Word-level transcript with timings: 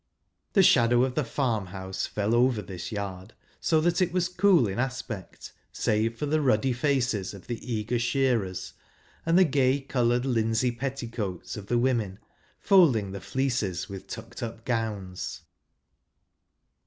The 0.53 0.63
shadow 0.63 1.03
of 1.03 1.13
the! 1.13 1.23
farm 1.23 1.67
house 1.67 2.07
fell 2.07 2.33
over 2.33 2.63
this 2.63 2.91
yard, 2.91 3.35
so 3.59 3.79
that 3.81 4.01
it 4.01 4.11
was' 4.11 4.29
cool 4.29 4.67
in 4.67 4.79
aspect, 4.79 5.53
save 5.71 6.17
for 6.17 6.25
the 6.25 6.41
ruddy 6.41 6.73
faces 6.73 7.35
of 7.35 7.45
the 7.45 7.55
j 7.57 7.61
eager 7.63 7.97
sheai'ers, 7.99 8.73
and 9.27 9.37
the 9.37 9.43
gay 9.45 9.79
coloured 9.79 10.25
linsey; 10.25 10.71
petticoats 10.71 11.55
of 11.55 11.67
the 11.67 11.77
women, 11.77 12.17
folding 12.57 13.11
the 13.11 13.21
fleeces 13.21 13.85
j 13.85 13.93
with 13.93 14.07
tucked 14.07 14.41
up 14.41 14.65
gowns. 14.65 15.41